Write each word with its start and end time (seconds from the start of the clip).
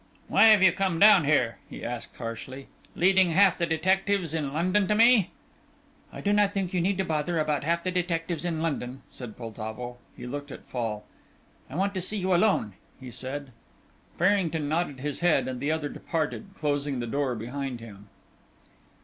"Why 0.27 0.45
have 0.47 0.63
you 0.63 0.71
come 0.71 0.97
down 0.97 1.25
here," 1.25 1.59
he 1.69 1.83
asked, 1.85 2.15
harshly, 2.15 2.65
"leading 2.95 3.29
half 3.33 3.55
the 3.59 3.67
detectives 3.67 4.33
in 4.33 4.51
London 4.51 4.87
to 4.87 4.95
me?" 4.95 5.29
"I 6.11 6.21
do 6.21 6.33
not 6.33 6.55
think 6.55 6.73
you 6.73 6.81
need 6.81 7.07
bother 7.07 7.37
about 7.37 7.63
half 7.63 7.83
the 7.83 7.91
detectives 7.91 8.43
in 8.43 8.63
London," 8.63 9.03
said 9.09 9.37
Poltavo. 9.37 9.97
He 10.17 10.25
looked 10.25 10.49
at 10.51 10.65
Fall. 10.65 11.05
"I 11.69 11.75
want 11.75 11.93
to 11.93 12.01
see 12.01 12.17
you 12.17 12.33
alone," 12.33 12.73
he 12.99 13.11
said. 13.11 13.51
Farrington 14.17 14.67
nodded 14.67 15.01
his 15.01 15.19
head 15.19 15.47
and 15.47 15.59
the 15.59 15.71
other 15.71 15.87
departed, 15.87 16.47
closing 16.57 16.99
the 16.99 17.05
door 17.05 17.35
behind 17.35 17.79
him. 17.79 18.09